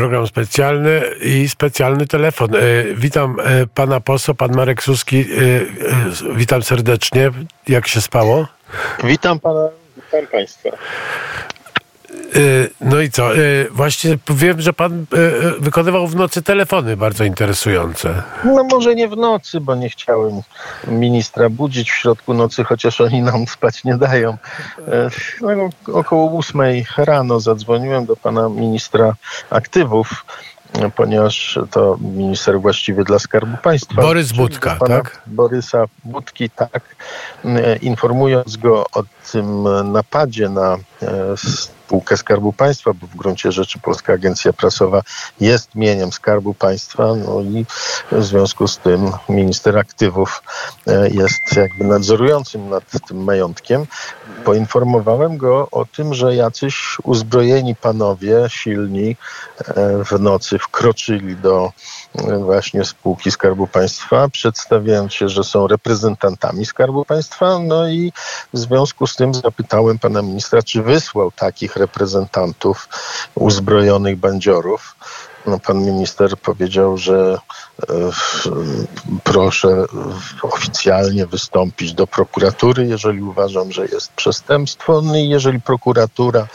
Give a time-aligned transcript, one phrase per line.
[0.00, 2.54] program specjalny i specjalny telefon.
[2.54, 2.58] E,
[2.94, 5.20] witam e, pana posła, pan Marek Suski.
[5.20, 5.24] E,
[6.34, 7.30] witam serdecznie.
[7.68, 8.46] Jak się spało?
[9.04, 10.70] Witam pana, witam państwa.
[12.80, 13.28] No i co?
[13.70, 15.06] Właśnie wiem, że pan
[15.60, 18.22] wykonywał w nocy telefony bardzo interesujące.
[18.44, 20.40] No może nie w nocy, bo nie chciałem
[20.86, 24.36] ministra budzić w środku nocy, chociaż oni nam spać nie dają.
[25.40, 25.48] No,
[25.92, 29.14] około ósmej rano zadzwoniłem do pana ministra
[29.50, 30.24] aktywów
[30.96, 34.02] ponieważ to minister właściwy dla Skarbu Państwa.
[34.02, 35.22] Borys Budka, tak?
[35.26, 36.96] Borysa Budki, tak.
[37.82, 40.78] Informując go o tym napadzie na
[41.90, 45.02] spółkę Skarbu Państwa, bo w gruncie rzeczy Polska Agencja Prasowa
[45.40, 47.66] jest mieniem Skarbu Państwa, no i
[48.12, 50.42] w związku z tym minister aktywów
[50.86, 53.86] e, jest jakby nadzorującym nad tym majątkiem.
[54.44, 59.16] Poinformowałem go o tym, że jacyś uzbrojeni panowie, silni,
[59.58, 61.72] e, w nocy wkroczyli do
[62.14, 67.58] właśnie spółki Skarbu Państwa, przedstawiając się, że są reprezentantami Skarbu Państwa.
[67.58, 68.12] No i
[68.54, 72.88] w związku z tym zapytałem pana ministra, czy wysłał takich reprezentantów
[73.34, 74.96] uzbrojonych bandziorów.
[75.50, 77.38] No, pan minister powiedział, że
[77.82, 77.92] e,
[79.24, 79.84] proszę
[80.42, 85.02] oficjalnie wystąpić do prokuratury, jeżeli uważam, że jest przestępstwo.
[85.02, 86.46] No i jeżeli prokuratura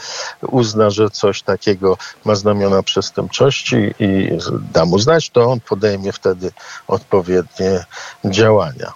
[0.42, 4.30] uzna, że coś takiego ma znamiona przestępczości i
[4.72, 6.50] da mu znać, to on podejmie wtedy
[6.88, 7.84] odpowiednie
[8.24, 8.92] działania.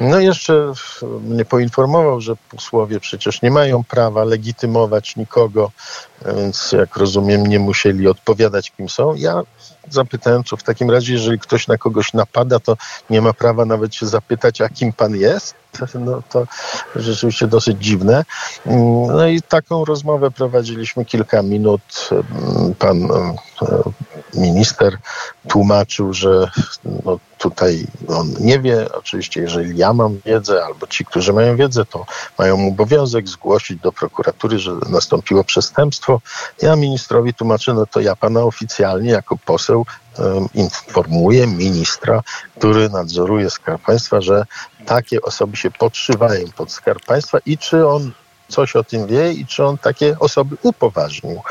[0.00, 0.72] No jeszcze
[1.20, 5.70] mnie poinformował, że posłowie przecież nie mają prawa legitymować nikogo,
[6.36, 9.14] więc jak rozumiem nie musieli odpowiadać kim są.
[9.14, 9.42] Ja
[9.90, 12.76] zapytałem, co w takim razie, jeżeli ktoś na kogoś napada, to
[13.10, 15.63] nie ma prawa nawet się zapytać, a kim pan jest?
[15.94, 16.46] No to
[16.96, 18.24] rzeczywiście dosyć dziwne.
[19.08, 22.10] No i taką rozmowę prowadziliśmy kilka minut.
[22.78, 23.34] Pan e,
[24.34, 24.98] minister
[25.48, 26.50] tłumaczył, że
[26.84, 28.92] no tutaj on nie wie.
[28.92, 32.06] Oczywiście, jeżeli ja mam wiedzę, albo ci, którzy mają wiedzę, to
[32.38, 36.20] mają obowiązek zgłosić do prokuratury, że nastąpiło przestępstwo.
[36.62, 39.86] Ja ministrowi tłumaczę, no to ja pana oficjalnie jako poseł
[40.54, 42.22] informuję ministra,
[42.58, 44.44] który nadzoruje Skarb Państwa, że
[44.86, 48.12] takie osoby się podszywają pod Skarb Państwa i czy on
[48.48, 51.42] coś o tym wie i czy on takie osoby upoważnił.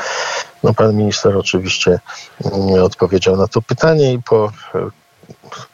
[0.62, 2.00] No, pan minister oczywiście
[2.44, 4.90] mm, odpowiedział na to pytanie i po e,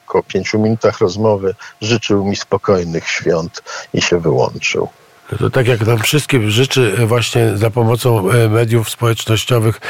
[0.07, 3.63] około pięciu minutach rozmowy życzył mi spokojnych świąt
[3.95, 4.89] i się wyłączył.
[5.39, 9.81] To tak jak nam wszystkim życzy e, właśnie za pomocą e, mediów społecznościowych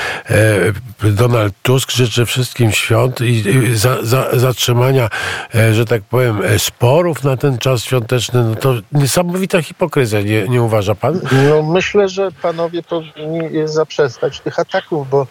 [1.04, 5.08] e, Donald Tusk, życzy wszystkim świąt i za, za, zatrzymania,
[5.72, 8.44] że tak powiem, sporów na ten czas świąteczny.
[8.44, 11.20] No to niesamowita hipokryzja, nie, nie uważa pan?
[11.48, 15.26] No myślę, że panowie powinni zaprzestać tych ataków, bo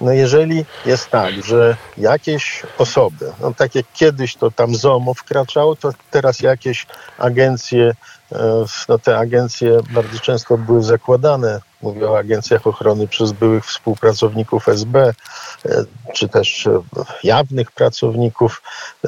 [0.00, 5.76] no jeżeli jest tak, że jakieś osoby, no tak jak kiedyś to tam ZOMO wkraczało,
[5.76, 6.86] to teraz jakieś
[7.18, 7.94] agencje
[8.32, 14.68] E, no te agencje bardzo często były zakładane, mówię o agencjach ochrony przez byłych współpracowników
[14.68, 15.12] SB,
[15.64, 16.80] e, czy też e,
[17.24, 18.62] jawnych pracowników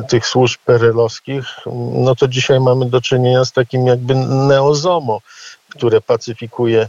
[0.08, 1.44] tych służb perelowskich,
[1.92, 5.20] no to dzisiaj mamy do czynienia z takim jakby neozomo,
[5.68, 6.88] które pacyfikuje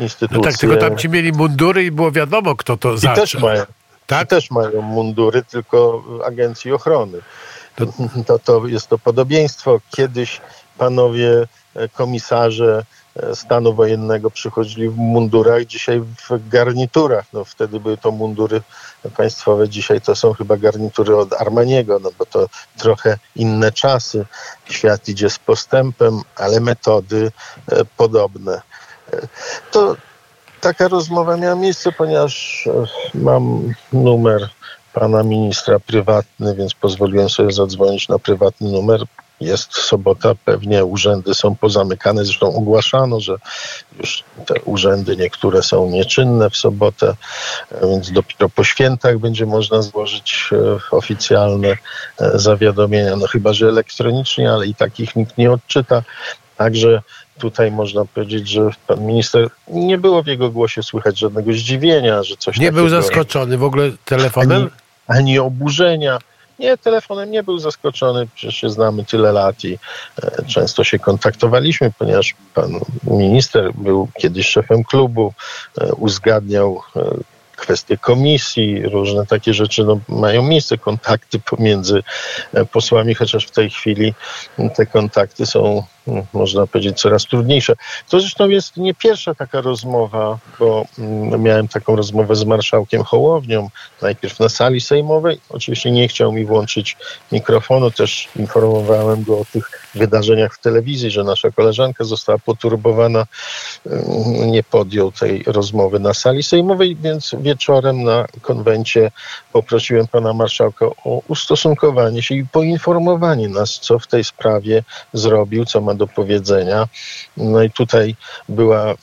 [0.00, 0.38] instytucje.
[0.38, 3.24] No tak, tylko tam ci mieli mundury i było wiadomo, kto to I zaczął.
[3.24, 3.64] Też mają,
[4.06, 4.28] tak?
[4.28, 7.18] też mają mundury, tylko agencji ochrony.
[7.76, 7.86] To...
[8.26, 9.80] To, to jest to podobieństwo.
[9.90, 10.40] Kiedyś
[10.78, 11.46] panowie
[11.78, 12.84] E, komisarze
[13.16, 17.24] e, stanu wojennego przychodzili w mundurach, dzisiaj w garniturach.
[17.32, 18.62] No, wtedy były to mundury
[19.16, 24.26] państwowe, dzisiaj to są chyba garnitury od Armaniego, no bo to trochę inne czasy.
[24.70, 27.32] Świat idzie z postępem, ale metody
[27.68, 28.62] e, podobne.
[29.70, 29.96] To
[30.60, 32.64] taka rozmowa miała miejsce, ponieważ
[33.14, 34.48] mam numer
[34.92, 39.00] pana ministra prywatny, więc pozwoliłem sobie zadzwonić na prywatny numer
[39.40, 42.24] jest sobota, pewnie urzędy są pozamykane.
[42.24, 43.36] Zresztą ogłaszano, że
[43.98, 47.14] już te urzędy niektóre są nieczynne w sobotę,
[47.82, 51.76] więc dopiero po świętach będzie można złożyć e, oficjalne e,
[52.34, 53.16] zawiadomienia.
[53.16, 56.02] No chyba, że elektronicznie, ale i takich nikt nie odczyta.
[56.58, 57.02] Także
[57.38, 62.36] tutaj można powiedzieć, że pan minister nie było w jego głosie słychać żadnego zdziwienia, że
[62.36, 64.62] coś Nie był zaskoczony w ogóle telefonem?
[64.62, 66.18] Ani, ani oburzenia.
[66.58, 69.78] Nie, telefonem nie był zaskoczony, przecież się znamy tyle lat i
[70.22, 75.32] e, często się kontaktowaliśmy, ponieważ pan minister był kiedyś szefem klubu,
[75.80, 77.00] e, uzgadniał e,
[77.56, 82.02] kwestie komisji, różne takie rzeczy no, mają miejsce, kontakty pomiędzy
[82.72, 84.14] posłami, chociaż w tej chwili
[84.76, 85.82] te kontakty są
[86.32, 87.74] można powiedzieć, coraz trudniejsze.
[88.08, 93.68] To zresztą jest nie pierwsza taka rozmowa, bo mm, miałem taką rozmowę z marszałkiem Hołownią,
[94.02, 95.40] najpierw na sali sejmowej.
[95.48, 96.96] Oczywiście nie chciał mi włączyć
[97.32, 103.26] mikrofonu, też informowałem go o tych wydarzeniach w telewizji, że nasza koleżanka została poturbowana.
[103.86, 109.10] Mm, nie podjął tej rozmowy na sali sejmowej, więc wieczorem na konwencie
[109.52, 114.82] poprosiłem pana marszałka o ustosunkowanie się i poinformowanie nas, co w tej sprawie
[115.12, 116.88] zrobił, co ma do powiedzenia.
[117.36, 118.16] No i tutaj
[118.48, 118.94] była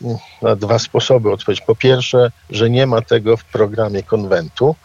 [0.41, 1.61] na dwa sposoby odpowiedź.
[1.61, 4.75] Po pierwsze, że nie ma tego w programie konwentu,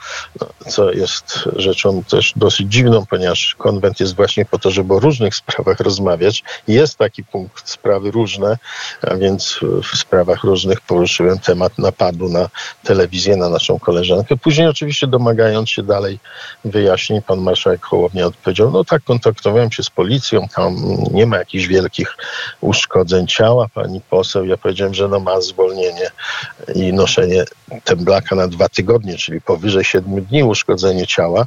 [0.40, 5.00] no, co jest rzeczą też dosyć dziwną, ponieważ konwent jest właśnie po to, żeby o
[5.00, 6.44] różnych sprawach rozmawiać.
[6.68, 8.58] Jest taki punkt sprawy różne,
[9.02, 9.60] a więc
[9.92, 12.48] w sprawach różnych poruszyłem temat napadu na
[12.84, 14.36] telewizję, na naszą koleżankę.
[14.36, 16.18] Później oczywiście domagając się dalej
[16.64, 20.76] wyjaśnień, pan marszałek Hołownia odpowiedział, no tak, kontaktowałem się z policją, tam
[21.10, 21.99] nie ma jakichś wielkich
[22.60, 23.66] uszkodzeń ciała.
[23.74, 26.10] Pani poseł, ja powiedziałem, że no ma zwolnienie
[26.74, 27.44] i noszenie
[27.84, 31.46] temblaka na dwa tygodnie, czyli powyżej siedmiu dni uszkodzenie ciała.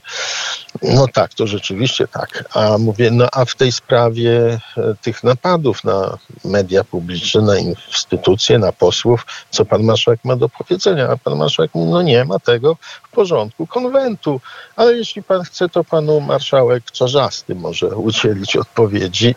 [0.82, 2.44] No tak, to rzeczywiście tak.
[2.54, 8.60] A mówię, no a w tej sprawie e, tych napadów na media publiczne, na instytucje,
[8.60, 11.10] na posłów, co pan marszałek ma do powiedzenia?
[11.10, 14.42] A pan marszałek mówi, no nie ma tego w porządku konwentu.
[14.76, 19.36] Ale jeśli pan chce, to panu marszałek Czarzasty może udzielić odpowiedzi.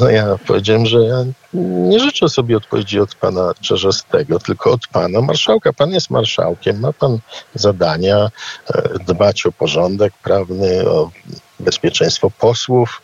[0.00, 1.24] No ja powiedziałem, że ja
[1.54, 5.72] nie życzę sobie odpowiedzi od pana Czarzastego, tylko od pana marszałka.
[5.72, 7.18] Pan jest marszałkiem, ma pan
[7.54, 8.30] zadania
[8.74, 11.10] e, dbać o porządek prawny, o
[11.60, 13.02] bezpieczeństwo posłów.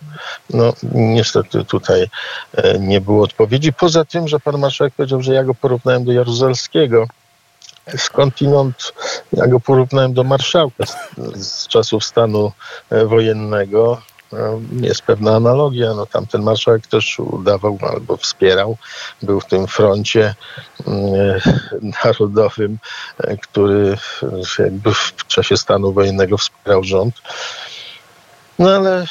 [0.50, 2.06] No niestety tutaj
[2.54, 3.72] e, nie było odpowiedzi.
[3.72, 7.06] Poza tym, że pan marszałek powiedział, że ja go porównałem do Jaruzelskiego.
[7.96, 8.92] Skądinąd
[9.32, 10.96] ja go porównałem do marszałka z,
[11.46, 12.52] z czasów stanu
[12.90, 14.02] e, wojennego.
[14.81, 15.94] Jest pewna analogia.
[15.94, 18.76] No, tamten marszałek też udawał albo wspierał,
[19.23, 20.34] był w tym froncie
[20.87, 21.40] mm,
[22.05, 22.79] narodowym,
[23.19, 23.96] e, który
[24.58, 27.14] jakby w czasie stanu wojennego wspierał rząd.
[28.62, 29.06] No ale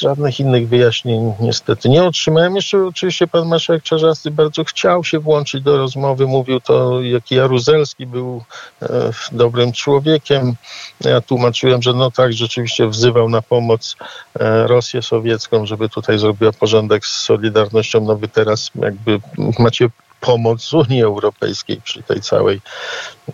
[0.00, 2.56] żadnych innych wyjaśnień niestety nie otrzymałem.
[2.56, 6.26] Jeszcze oczywiście pan marszałek Czarzasty bardzo chciał się włączyć do rozmowy.
[6.26, 8.42] Mówił to, jaki Jaruzelski był
[8.82, 8.88] e,
[9.32, 10.54] dobrym człowiekiem.
[11.00, 13.96] Ja tłumaczyłem, że no tak, rzeczywiście wzywał na pomoc
[14.40, 18.00] e, Rosję sowiecką, żeby tutaj zrobiła porządek z Solidarnością.
[18.00, 19.20] No wy teraz jakby
[19.58, 19.88] macie
[20.22, 22.60] pomoc Unii Europejskiej przy tej całej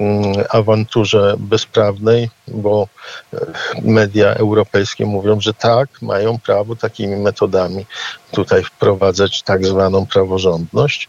[0.00, 2.88] mm, awanturze bezprawnej, bo
[3.34, 3.38] e,
[3.82, 7.86] media europejskie mówią, że tak, mają prawo takimi metodami
[8.32, 11.08] tutaj wprowadzać tak zwaną praworządność.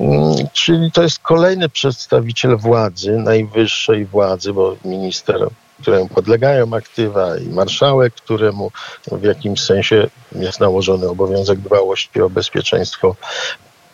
[0.00, 5.48] Mm, czyli to jest kolejny przedstawiciel władzy, najwyższej władzy, bo minister
[5.80, 8.70] któremu podlegają aktywa i marszałek, któremu
[9.12, 13.16] w jakimś sensie jest nałożony obowiązek dbałości o bezpieczeństwo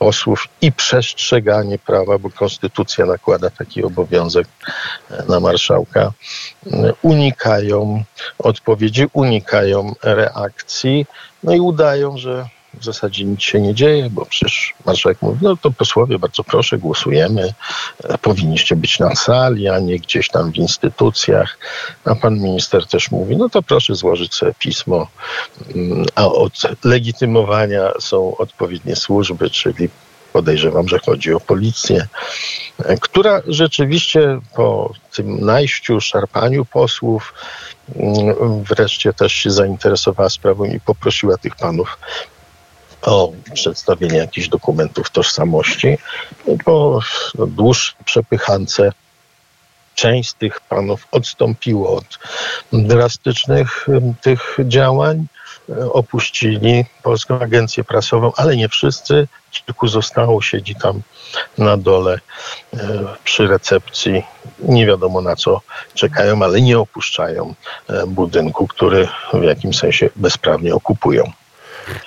[0.01, 4.49] posłów i przestrzeganie prawa, bo konstytucja nakłada taki obowiązek
[5.11, 6.13] e, na marszałka,
[6.67, 8.05] e, unikają
[8.39, 11.07] odpowiedzi, unikają reakcji,
[11.43, 15.57] no i udają, że w zasadzie nic się nie dzieje, bo przecież marszałek mówi, no
[15.57, 17.55] to posłowie, bardzo proszę, głosujemy,
[18.05, 21.59] e, powinniście być na sali, a nie gdzieś tam w instytucjach.
[22.05, 25.07] A pan minister też mówi, no to proszę złożyć sobie pismo,
[25.75, 26.53] mm, a od
[26.85, 29.89] legitymowania są odpowiednie służby, czyli
[30.33, 32.09] podejrzewam, że chodzi o policję,
[32.85, 37.35] e, która rzeczywiście po tym najściu, szarpaniu posłów
[37.97, 41.99] mm, wreszcie też się zainteresowała sprawą i poprosiła tych panów
[43.03, 45.99] o przedstawienie jakichś dokumentów tożsamości.
[46.65, 47.01] Po
[47.47, 48.93] dłuższej przepychance
[49.95, 52.19] część z tych panów odstąpiło od
[52.73, 53.87] drastycznych
[54.21, 55.27] tych działań,
[55.93, 59.29] opuścili Polską Agencję Prasową, ale nie wszyscy.
[59.51, 61.01] Kilku zostało, siedzi tam
[61.59, 62.19] na dole
[62.75, 62.79] e,
[63.25, 64.23] przy recepcji.
[64.59, 65.61] Nie wiadomo na co
[65.95, 67.55] czekają, ale nie opuszczają
[67.89, 71.33] e, budynku, który w jakimś sensie bezprawnie okupują.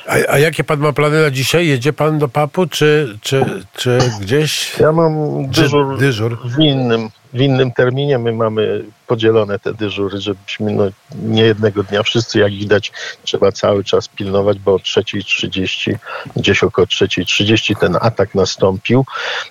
[0.08, 1.68] A, a, jakie pan ma plany na dzisiaj?
[1.68, 4.80] Jedzie pan do papu, czy, czy, czy gdzieś?
[4.80, 5.14] Ja mam
[5.50, 6.38] dyżur, dyżur.
[6.50, 8.20] w innym w innym terminie.
[8.20, 10.84] My mamy podzielone te dyżury, żebyśmy no,
[11.16, 12.92] nie jednego dnia wszyscy, jak widać,
[13.24, 15.96] trzeba cały czas pilnować, bo o 3.30,
[16.36, 19.06] gdzieś około 3.30 ten atak nastąpił.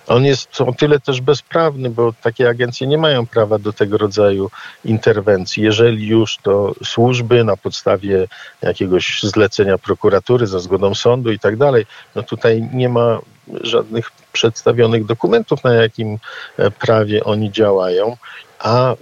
[0.06, 4.50] On jest o tyle też bezprawny, bo takie agencje nie mają prawa do tego rodzaju
[4.84, 5.62] interwencji.
[5.62, 8.26] Jeżeli już to służby na podstawie
[8.62, 13.18] jakiegoś zlecenia prokuratury za zgodą sądu i tak dalej, no tutaj nie ma
[13.61, 16.18] żadnych przedstawionych dokumentów, na jakim
[16.59, 18.16] e, prawie oni działają.
[18.62, 18.95] A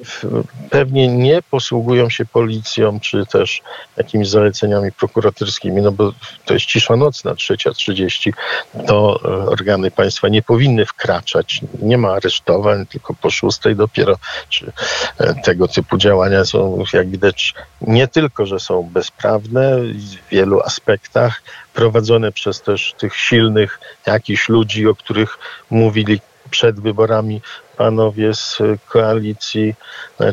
[0.70, 3.62] pewnie nie posługują się policją czy też
[3.96, 6.12] jakimiś zaleceniami prokuratorskimi, no bo
[6.44, 8.34] to jest cisza nocna, trzecia trzydzieści,
[8.86, 11.60] to e, organy państwa nie powinny wkraczać.
[11.82, 14.16] Nie ma aresztowań, tylko po szóstej dopiero,
[14.48, 14.72] czy
[15.18, 21.42] e, tego typu działania są, jak widać, nie tylko, że są bezprawne w wielu aspektach,
[21.74, 25.38] prowadzone przez też tych silnych jakichś ludzi, o których
[25.70, 27.40] mówili przed wyborami
[27.76, 29.74] panowie z koalicji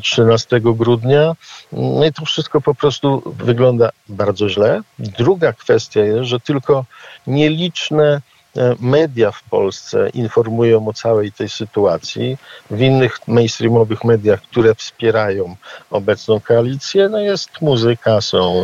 [0.02, 1.36] 13 e, grudnia.
[1.72, 4.82] No i to wszystko po prostu wygląda bardzo źle.
[5.00, 6.86] Druga kwestia jest, że tylko
[7.28, 8.22] nieliczne
[8.58, 12.38] E, media w Polsce informują o całej tej sytuacji.
[12.72, 15.56] W innych mainstreamowych mediach, które wspierają
[15.92, 18.64] obecną koalicję, no jest muzyka, są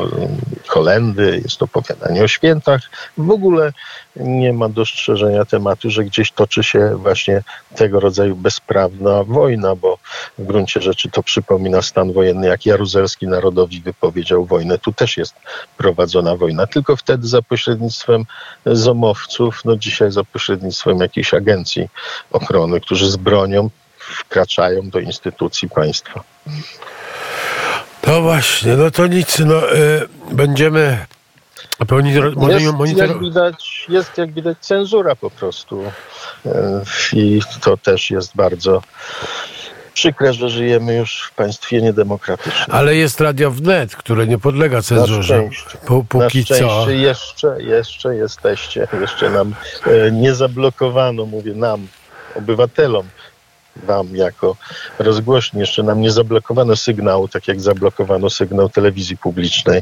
[0.73, 2.81] kolendy, jest opowiadanie o świętach.
[3.17, 3.73] W ogóle
[4.15, 7.43] nie ma dostrzeżenia tematu, że gdzieś toczy się właśnie
[7.75, 9.97] tego rodzaju bezprawna wojna, bo
[10.37, 14.77] w gruncie rzeczy to przypomina stan wojenny, jak Jaruzelski narodowi wypowiedział wojnę.
[14.77, 15.35] Tu też jest
[15.77, 18.25] prowadzona wojna, tylko wtedy za pośrednictwem
[18.65, 21.89] zomowców, no dzisiaj za pośrednictwem jakiejś agencji
[22.31, 26.23] ochrony, którzy z bronią wkraczają do instytucji państwa.
[28.07, 31.05] No właśnie, no to nic, no y, będziemy
[32.87, 35.83] jest, jak widać, jest jak widać cenzura po prostu
[36.45, 36.49] y,
[37.13, 38.81] i to też jest bardzo
[39.93, 42.67] przykre, że żyjemy już w państwie niedemokratycznym.
[42.71, 45.43] Ale jest Radio Wnet, które nie podlega cenzurze.
[45.43, 45.77] Na szczęście.
[46.09, 46.89] póki Na szczęście co.
[46.89, 48.87] Jeszcze, jeszcze jesteście.
[49.01, 49.55] Jeszcze nam
[49.85, 51.87] e, nie zablokowano, mówię nam,
[52.35, 53.07] obywatelom,
[53.75, 54.55] wam jako
[54.99, 55.59] rozgłośni.
[55.59, 59.81] Jeszcze nam nie zablokowano sygnału, tak jak zablokowano sygnał telewizji publicznej,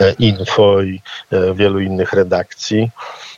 [0.00, 2.90] e, Info i e, wielu innych redakcji.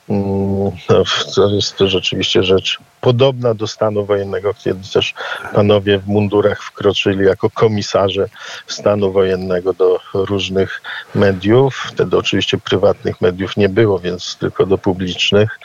[0.08, 5.14] Mm, no, to jest to rzeczywiście rzecz podobna do stanu wojennego, kiedy też
[5.54, 8.28] panowie w mundurach wkroczyli jako komisarze
[8.66, 10.82] stanu wojennego do różnych
[11.14, 11.86] mediów.
[11.92, 15.58] Wtedy oczywiście prywatnych mediów nie było, więc tylko do publicznych.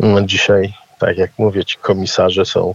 [0.00, 2.74] Mm, dzisiaj tak jak mówię, ci komisarze są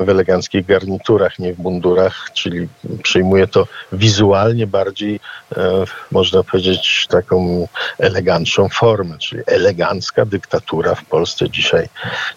[0.00, 2.68] w eleganckich garniturach, nie w mundurach, czyli
[3.02, 5.20] przyjmuje to wizualnie bardziej,
[5.56, 11.88] e, można powiedzieć, taką elegancką formę, czyli elegancka dyktatura w Polsce dzisiaj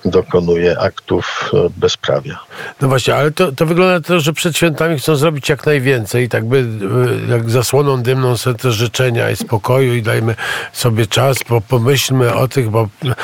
[0.06, 2.40] dokonuje aktów e, bezprawia.
[2.82, 6.46] No właśnie, ale to, to wygląda to, że przed świętami chcą zrobić jak najwięcej, tak
[6.46, 10.36] by e, jak zasłoną dymną są te życzenia i spokoju i dajmy
[10.74, 13.18] sobie czas, bo pomyślmy o tych, bo e,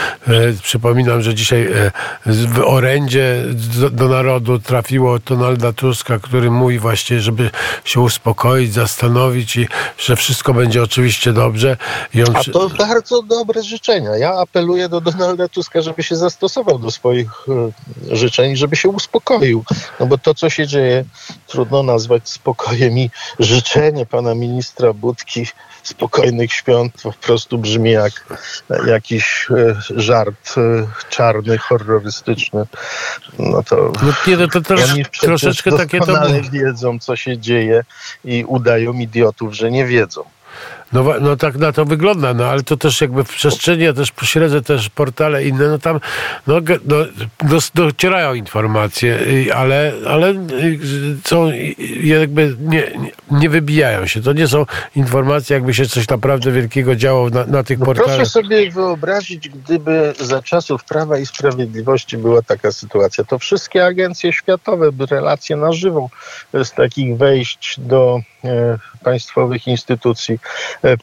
[0.63, 1.91] przypominam, że dzisiaj e,
[2.25, 3.43] w orędzie
[3.79, 7.49] do, do, narodu trafiło Donalda Tuska, który mówi właśnie, żeby
[7.83, 11.77] się uspokoić, zastanowić i że wszystko będzie oczywiście dobrze.
[12.27, 12.35] On...
[12.35, 14.17] A to bardzo dobre życzenia.
[14.17, 17.29] Ja apeluję do Donalda Tuska, żeby się zastosował do swoich
[18.09, 19.63] e, życzeń, żeby się uspokoił.
[19.99, 21.05] No bo to, co się dzieje,
[21.47, 25.45] trudno nazwać spokojem i życzenie pana ministra Budki
[25.83, 28.37] spokojnych świąt po prostu brzmi jak
[28.87, 32.65] jakiś e, żart e, czarny, horrorystyczny.
[33.39, 36.13] No to, no, nie, to też troszeczkę takie to...
[36.51, 37.83] wiedzą, co się dzieje
[38.25, 40.23] i udają idiotów, że nie wiedzą.
[40.93, 44.11] No, no tak na to wygląda, no ale to też jakby w przestrzeni, ja też
[44.11, 45.99] pośledzę też portale inne, no tam
[46.47, 46.55] no,
[46.85, 46.95] no,
[47.73, 49.19] docierają informacje,
[49.55, 50.33] ale, ale
[51.25, 51.51] są
[52.03, 52.91] jakby nie,
[53.31, 54.21] nie wybijają się.
[54.21, 54.65] To nie są
[54.95, 58.15] informacje, jakby się coś naprawdę wielkiego działo na, na tych no portalach.
[58.15, 64.33] Proszę sobie wyobrazić, gdyby za czasów Prawa i Sprawiedliwości była taka sytuacja, to wszystkie agencje
[64.33, 66.09] światowe by relacje na żywo
[66.63, 70.39] z takich wejść do e, państwowych instytucji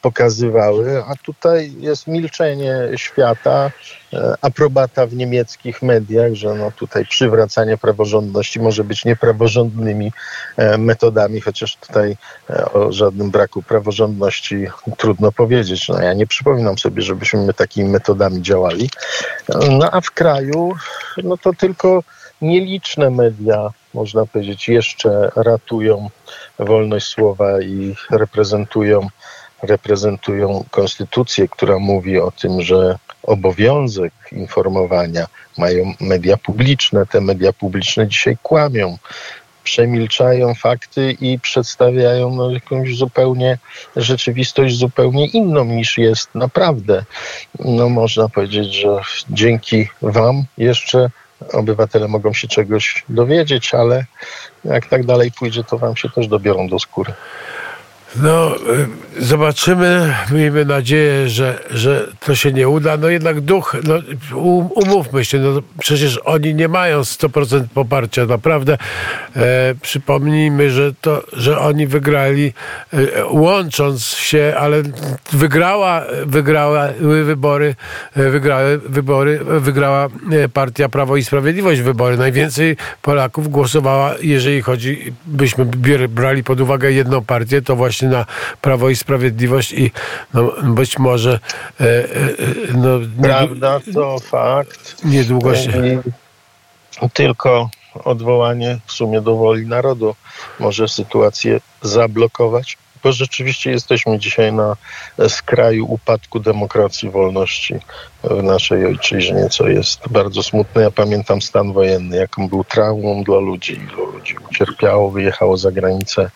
[0.01, 3.71] pokazywały, a tutaj jest milczenie świata,
[4.13, 10.11] e, aprobata w niemieckich mediach, że no tutaj przywracanie praworządności może być niepraworządnymi
[10.57, 12.17] e, metodami, chociaż tutaj
[12.73, 14.67] o żadnym braku praworządności
[14.97, 15.89] trudno powiedzieć.
[15.89, 18.89] No ja nie przypominam sobie, żebyśmy takimi metodami działali.
[19.69, 20.73] No a w kraju,
[21.23, 22.03] no to tylko
[22.41, 26.09] nieliczne media, można powiedzieć, jeszcze ratują
[26.59, 29.07] wolność słowa i reprezentują
[29.61, 37.05] reprezentują konstytucję, która mówi o tym, że obowiązek informowania mają media publiczne.
[37.05, 38.97] Te media publiczne dzisiaj kłamią,
[39.63, 43.57] przemilczają fakty i przedstawiają no, jakąś zupełnie
[43.95, 47.05] rzeczywistość zupełnie inną niż jest naprawdę.
[47.59, 48.99] No można powiedzieć, że
[49.29, 51.09] dzięki Wam jeszcze
[51.53, 54.05] obywatele mogą się czegoś dowiedzieć, ale
[54.65, 57.13] jak tak dalej pójdzie, to Wam się też dobiorą do skóry.
[58.15, 60.15] No, y, zobaczymy.
[60.31, 62.97] Miejmy nadzieję, że, że to się nie uda.
[62.97, 63.93] No jednak duch, no,
[64.75, 68.25] umówmy się, no, przecież oni nie mają 100% poparcia.
[68.25, 68.77] Naprawdę
[69.35, 72.53] e, przypomnijmy, że, to, że oni wygrali
[72.93, 74.83] e, łącząc się, ale
[75.31, 76.87] wygrała, wygrała
[77.23, 77.75] wybory,
[78.15, 82.17] e, wygrały wybory, wygrała e, partia Prawo i Sprawiedliwość wybory.
[82.17, 85.65] Najwięcej Polaków głosowała, jeżeli chodzi, byśmy
[86.09, 88.25] brali pod uwagę jedną partię, to właśnie na
[88.61, 89.91] Prawo i Sprawiedliwość i
[90.33, 91.39] no, być może
[91.79, 92.07] e, e,
[92.73, 95.05] no, Prawda, to fakt.
[95.05, 96.01] Niedługo się...
[97.13, 97.69] Tylko
[98.03, 100.15] odwołanie w sumie do woli narodu
[100.59, 102.77] może sytuację zablokować,
[103.07, 104.75] bo rzeczywiście jesteśmy dzisiaj na
[105.27, 107.75] skraju upadku demokracji, wolności
[108.23, 110.81] w naszej ojczyźnie, co jest bardzo smutne.
[110.81, 116.31] Ja pamiętam stan wojenny, jaką był traumą dla ludzi, ilu ludzi ucierpiało, wyjechało za granicę,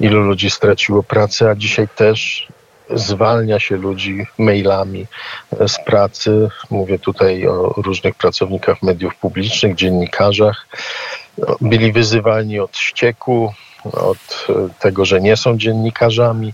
[0.00, 2.48] ilu ludzi straciło pracę, a dzisiaj też
[2.94, 5.06] zwalnia się ludzi mailami
[5.66, 6.48] z pracy.
[6.70, 10.66] Mówię tutaj o różnych pracownikach mediów publicznych, dziennikarzach.
[11.60, 13.52] Byli wyzywani od ścieku,
[13.92, 14.46] od
[14.80, 16.52] tego, że nie są dziennikarzami,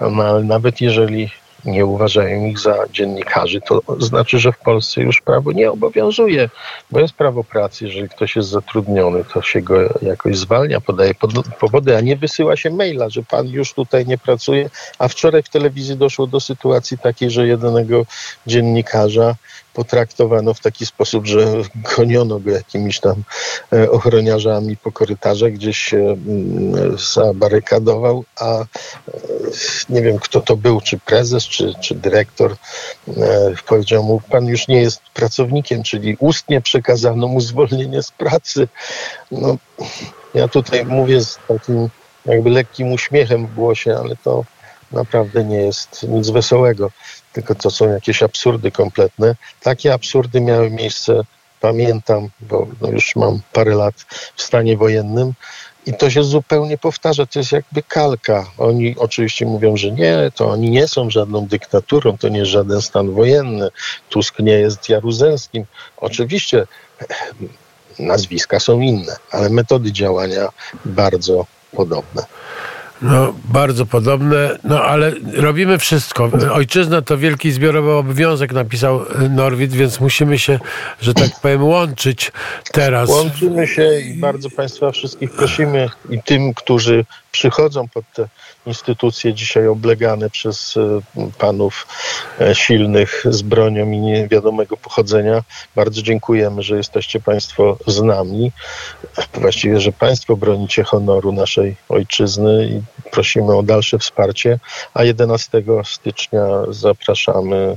[0.00, 1.30] no, ale nawet jeżeli
[1.64, 6.50] nie uważają ich za dziennikarzy, to znaczy, że w Polsce już prawo nie obowiązuje,
[6.90, 7.84] bo jest prawo pracy.
[7.84, 11.14] Jeżeli ktoś jest zatrudniony, to się go jakoś zwalnia, podaje
[11.60, 14.70] powody, a nie wysyła się maila, że pan już tutaj nie pracuje.
[14.98, 18.06] A wczoraj w telewizji doszło do sytuacji takiej, że jedynego
[18.46, 19.34] dziennikarza
[19.74, 21.46] potraktowano w taki sposób, że
[21.96, 23.22] goniono go jakimiś tam
[23.72, 28.66] e, ochroniarzami po korytarzach, gdzieś się mm, zabarykadował, a e,
[29.88, 32.56] nie wiem kto to był, czy prezes, czy, czy dyrektor,
[33.08, 38.68] e, powiedział mu, pan już nie jest pracownikiem, czyli ustnie przekazano mu zwolnienie z pracy.
[39.30, 39.56] No,
[40.34, 41.88] ja tutaj mówię z takim
[42.26, 44.44] jakby lekkim uśmiechem w głosie, ale to
[44.92, 46.90] naprawdę nie jest nic wesołego
[47.32, 49.36] tylko to są jakieś absurdy kompletne.
[49.60, 51.20] Takie absurdy miały miejsce,
[51.60, 53.94] pamiętam, bo no już mam parę lat
[54.36, 55.32] w stanie wojennym.
[55.86, 58.46] I to się zupełnie powtarza, to jest jakby kalka.
[58.58, 62.82] Oni oczywiście mówią, że nie, to oni nie są żadną dyktaturą, to nie jest żaden
[62.82, 63.68] stan wojenny.
[64.08, 65.64] Tusk nie jest Jaruzelskim.
[65.96, 66.66] Oczywiście
[67.98, 70.48] nazwiska są inne, ale metody działania
[70.84, 72.26] bardzo podobne.
[73.02, 76.30] No, bardzo podobne, no ale robimy wszystko.
[76.52, 80.58] Ojczyzna to wielki zbiorowy obowiązek, napisał Norwid, więc musimy się,
[81.00, 82.32] że tak powiem, łączyć
[82.72, 83.08] teraz.
[83.08, 88.28] Łączymy się i bardzo Państwa wszystkich prosimy i tym, którzy przychodzą pod te
[88.66, 91.00] instytucje dzisiaj oblegane przez e,
[91.38, 91.86] panów
[92.40, 95.42] e, silnych z bronią i niewiadomego pochodzenia.
[95.76, 98.52] Bardzo dziękujemy, że jesteście Państwo z nami.
[99.34, 104.58] Właściwie, że Państwo bronicie honoru naszej ojczyzny i prosimy o dalsze wsparcie.
[104.94, 107.76] A 11 stycznia zapraszamy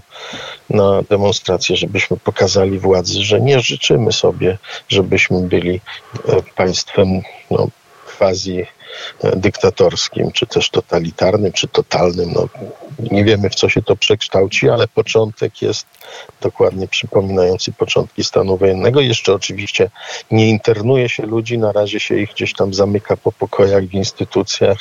[0.69, 4.57] na demonstrację, żebyśmy pokazali władzy, że nie życzymy sobie,
[4.89, 5.81] żebyśmy byli
[6.27, 7.07] e, państwem
[7.51, 7.67] no,
[8.17, 8.65] quasi
[9.36, 12.34] dyktatorskim, czy też totalitarnym, czy totalnym.
[12.34, 12.47] No,
[13.12, 15.86] nie wiemy, w co się to przekształci, ale początek jest
[16.41, 19.01] dokładnie przypominający początki stanu wojennego.
[19.01, 19.89] Jeszcze oczywiście
[20.31, 24.77] nie internuje się ludzi, na razie się ich gdzieś tam zamyka po pokojach w instytucjach,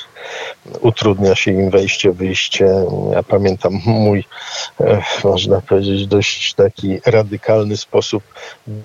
[0.80, 2.66] utrudnia się im wejście, wyjście.
[3.12, 4.24] Ja pamiętam mój,
[4.80, 8.22] e, można powiedzieć, dość taki radykalny sposób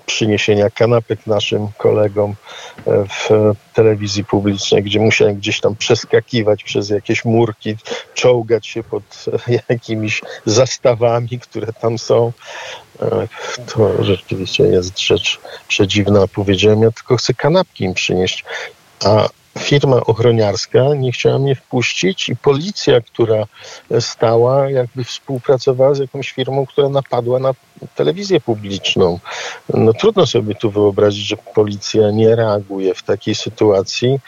[0.06, 2.36] przyniesienia kanapek naszym kolegom
[2.88, 3.30] e, w
[3.73, 7.75] telewizji publicznej, gdzie musiałem gdzieś tam przeskakiwać przez jakieś murki,
[8.13, 9.25] czołgać się pod
[9.69, 12.32] jakimiś zastawami, które tam są.
[13.02, 13.28] E,
[13.73, 16.28] to rzeczywiście jest rzecz przedziwna.
[16.28, 18.45] Powiedziałem, ja tylko chcę kanapki im przynieść.
[19.06, 23.46] A firma ochroniarska nie chciała mnie wpuścić i policja, która
[24.00, 27.54] stała, jakby współpracowała z jakąś firmą, która napadła na
[27.96, 29.20] telewizję publiczną.
[29.74, 34.20] No trudno sobie tu wyobrazić, że policja nie reaguje w takiej sytuacji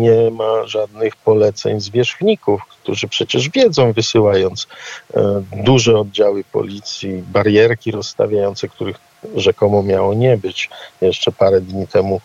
[0.00, 4.66] nie ma żadnych poleceń zwierzchników, którzy przecież wiedzą, wysyłając
[5.14, 8.96] e, duże oddziały policji, barierki rozstawiające, których
[9.36, 12.20] rzekomo miało nie być jeszcze parę dni temu.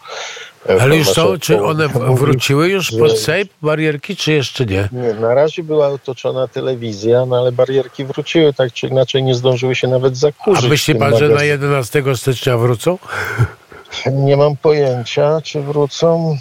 [0.69, 4.89] E, Ale już są, czy one wróciły już pod Sejm, barierki, czy jeszcze nie?
[4.91, 9.75] Nie, na razie była otoczona telewizja, no ale barierki wróciły, tak czy inaczej nie zdążyły
[9.75, 10.65] się nawet zakurzyć.
[10.65, 12.97] A myśli pan, że na 11 stycznia wrócą?
[14.11, 16.37] Nie mam pojęcia, czy wrócą,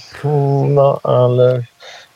[0.69, 1.63] no ale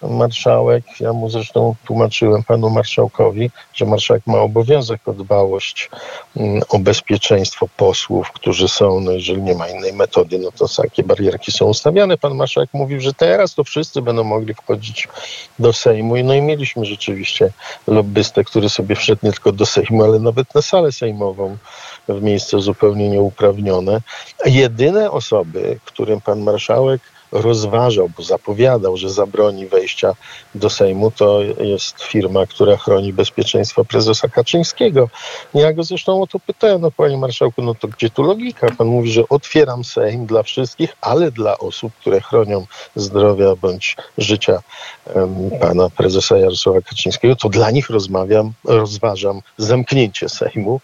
[0.03, 5.91] marszałek, ja mu zresztą tłumaczyłem panu marszałkowi, że marszałek ma obowiązek o dbałość
[6.37, 11.03] mm, o bezpieczeństwo posłów, którzy są, no jeżeli nie ma innej metody, no to takie
[11.03, 12.19] barierki są ustawiane.
[12.19, 15.09] Pan marszałek mówił, że teraz to wszyscy będą mogli wchodzić
[15.59, 16.17] do Sejmu.
[16.25, 17.53] No i mieliśmy rzeczywiście
[17.87, 21.57] lobbystę, który sobie wszedł nie tylko do Sejmu, ale nawet na salę sejmową
[22.09, 24.01] w miejsce zupełnie nieuprawnione.
[24.47, 27.01] Jedyne osoby, którym pan marszałek
[27.33, 30.15] rozważał, bo zapowiadał, że zabroni wejścia
[30.55, 35.09] do Sejmu, to jest firma, która chroni bezpieczeństwo prezesa Kaczyńskiego.
[35.55, 38.67] Ja go zresztą o to pytałem, no panie marszałku, no to gdzie tu logika?
[38.79, 44.63] Pan mówi, że otwieram Sejm dla wszystkich, ale dla osób, które chronią zdrowia bądź życia
[45.15, 50.81] um, pana prezesa Jarosława Kaczyńskiego, to dla nich rozmawiam, rozważam zamknięcie Sejmu.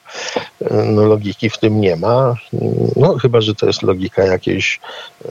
[0.70, 2.36] No logiki w tym nie ma.
[2.96, 4.80] No chyba, że to jest logika jakiejś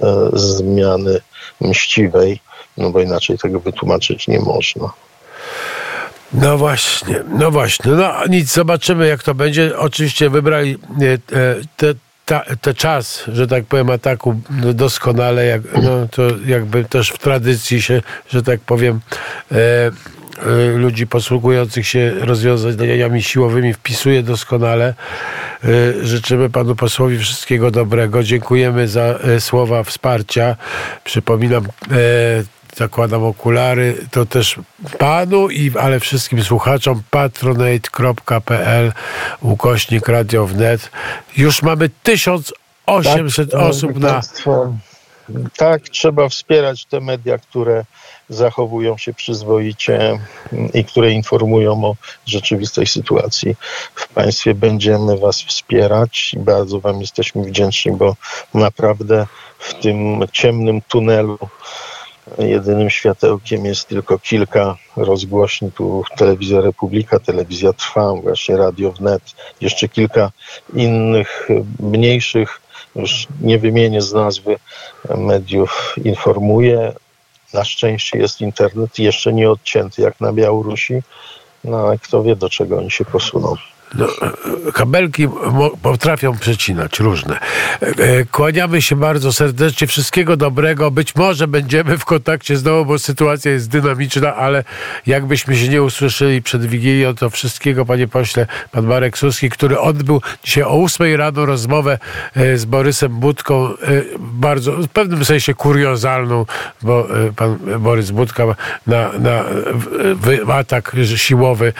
[0.01, 1.02] e, zmiany
[1.63, 2.39] mściwej,
[2.77, 4.89] no bo inaczej tego wytłumaczyć nie można.
[6.33, 7.91] No właśnie, no właśnie.
[7.91, 9.77] No nic, zobaczymy jak to będzie.
[9.77, 10.77] Oczywiście wybrali
[11.77, 11.93] te,
[12.25, 14.41] te, te czas, że tak powiem, ataku
[14.73, 18.99] doskonale, jak, no, to jakby też w tradycji się, że tak powiem,
[19.51, 19.91] e, e,
[20.75, 24.93] ludzi posługujących się rozwiązaniami siłowymi wpisuje doskonale.
[25.63, 25.67] E,
[26.05, 28.23] życzymy panu posłowi wszystkiego dobrego.
[28.23, 30.55] Dziękujemy za e, słowa wsparcia.
[31.03, 31.67] Przypominam,
[32.77, 34.59] zakładam okulary, to też
[34.97, 38.93] panu, i, ale wszystkim słuchaczom patronate.pl
[39.41, 40.91] ukośnik radio wnet.
[41.37, 44.13] Już mamy 1800 tak, osób na...
[44.13, 44.73] Państwo,
[45.57, 47.85] tak, trzeba wspierać te media, które
[48.33, 50.19] zachowują się przyzwoicie
[50.73, 53.55] i które informują o rzeczywistej sytuacji
[53.95, 54.53] w państwie.
[54.53, 58.15] Będziemy Was wspierać i bardzo Wam jesteśmy wdzięczni, bo
[58.53, 59.27] naprawdę
[59.59, 61.37] w tym ciemnym tunelu
[62.37, 65.71] Jedynym światełkiem jest tylko kilka rozgłośni.
[65.71, 69.21] Tu Telewizja Republika, Telewizja Trwa, właśnie Radio Wnet,
[69.61, 70.31] jeszcze kilka
[70.73, 71.47] innych
[71.79, 72.61] mniejszych,
[72.95, 74.55] już nie wymienię z nazwy
[75.17, 76.93] mediów, informuje.
[77.53, 81.01] Na szczęście jest internet jeszcze nie odcięty jak na Białorusi,
[81.63, 83.55] no ale kto wie do czego oni się posuną
[83.93, 84.07] no,
[84.73, 85.27] kabelki
[85.81, 87.39] potrafią przecinać różne.
[87.81, 89.87] E, kłaniamy się bardzo serdecznie.
[89.87, 90.91] Wszystkiego dobrego.
[90.91, 94.63] Być może będziemy w kontakcie znowu, bo sytuacja jest dynamiczna, ale
[95.07, 100.21] jakbyśmy się nie usłyszeli przed Wigilią, to wszystkiego, panie pośle, pan Marek Suski, który odbył
[100.43, 101.99] dzisiaj o 8 rano rozmowę
[102.35, 103.75] e, z Borysem Budką, e,
[104.19, 106.45] bardzo, w pewnym sensie kuriozalną,
[106.81, 108.43] bo pan Borys Budka
[108.87, 109.43] na, na
[110.53, 111.73] atak siłowy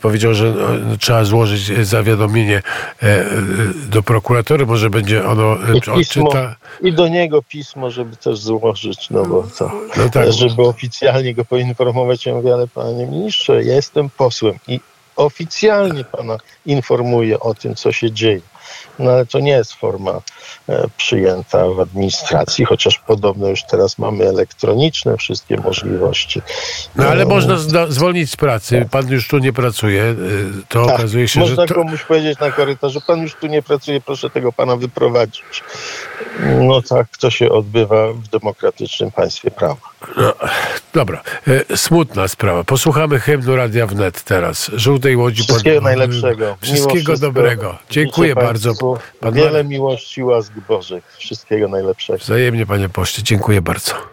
[0.00, 0.54] powiedział, że
[0.98, 2.62] trzeba złożyć złożyć zawiadomienie
[3.02, 3.24] e,
[3.88, 6.56] do prokuratury, może będzie ono I pismo, odczyta.
[6.82, 10.32] I do niego pismo, żeby też złożyć, no bo to, no tak.
[10.32, 12.26] żeby oficjalnie go poinformować.
[12.26, 14.80] Ja mówię, ale panie ministrze, ja jestem posłem i
[15.16, 18.40] oficjalnie pana informuję o tym, co się dzieje.
[18.98, 20.20] No ale to nie jest forma
[20.68, 26.42] e, przyjęta w administracji, chociaż podobno już teraz mamy elektroniczne wszystkie możliwości.
[26.96, 27.56] No ale e, można
[27.88, 28.88] zwolnić z pracy.
[28.90, 30.02] Pan już tu nie pracuje.
[30.02, 30.14] E,
[30.68, 31.62] to tak, okazuje się, można że.
[31.62, 35.62] Można komuś powiedzieć na korytarzu, pan już tu nie pracuje, proszę tego pana wyprowadzić.
[36.60, 39.94] No tak to się odbywa w demokratycznym państwie prawa.
[40.16, 40.32] No,
[40.92, 41.22] dobra,
[41.76, 42.64] smutna sprawa.
[42.64, 44.70] Posłuchamy hymnu Radia Wnet teraz.
[44.74, 45.42] Żółtej Łodzi.
[45.42, 45.84] Wszystkiego pod...
[45.84, 46.56] najlepszego.
[46.60, 47.78] Wszystkiego dobrego.
[47.90, 48.36] Dziękuję
[48.68, 48.98] bardzo.
[49.20, 51.16] Pan Wiele miłości, łask Bożych.
[51.18, 52.18] Wszystkiego najlepszego.
[52.18, 53.22] Wzajemnie, panie poście.
[53.22, 53.94] Dziękuję bardzo.